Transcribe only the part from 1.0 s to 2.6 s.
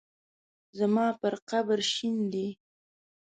پر قبر شیندي